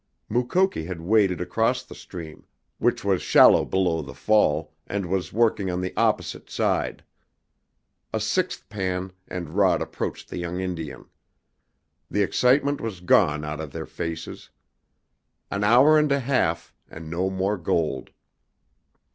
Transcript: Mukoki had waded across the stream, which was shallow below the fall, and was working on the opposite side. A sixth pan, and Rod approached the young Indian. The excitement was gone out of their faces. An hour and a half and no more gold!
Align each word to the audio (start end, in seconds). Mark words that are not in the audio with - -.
Mukoki 0.29 0.85
had 0.85 0.99
waded 0.99 1.39
across 1.41 1.83
the 1.83 1.93
stream, 1.93 2.47
which 2.79 3.03
was 3.03 3.21
shallow 3.21 3.63
below 3.63 4.01
the 4.01 4.15
fall, 4.15 4.73
and 4.87 5.05
was 5.05 5.31
working 5.31 5.69
on 5.69 5.79
the 5.79 5.95
opposite 5.95 6.49
side. 6.49 7.03
A 8.11 8.19
sixth 8.19 8.67
pan, 8.67 9.11
and 9.27 9.49
Rod 9.51 9.79
approached 9.79 10.29
the 10.31 10.39
young 10.39 10.59
Indian. 10.59 11.05
The 12.09 12.23
excitement 12.23 12.81
was 12.81 12.99
gone 13.01 13.45
out 13.45 13.59
of 13.61 13.71
their 13.71 13.85
faces. 13.85 14.49
An 15.51 15.63
hour 15.63 15.99
and 15.99 16.11
a 16.11 16.19
half 16.21 16.73
and 16.89 17.07
no 17.07 17.29
more 17.29 17.59
gold! 17.59 18.09